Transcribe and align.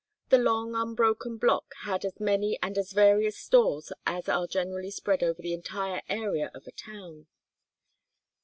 The 0.29 0.39
long 0.39 0.73
unbroken 0.73 1.37
block 1.37 1.75
had 1.83 2.03
as 2.05 2.19
many 2.19 2.57
and 2.59 2.75
as 2.75 2.91
various 2.91 3.37
stores 3.37 3.91
as 4.03 4.27
are 4.27 4.47
generally 4.47 4.89
spread 4.89 5.21
over 5.21 5.43
the 5.43 5.53
entire 5.53 6.01
area 6.09 6.49
of 6.55 6.65
a 6.65 6.71
town. 6.71 7.27